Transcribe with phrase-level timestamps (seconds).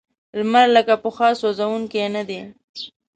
[0.39, 2.41] لمر لکه پخوا سوځونکی نه دی.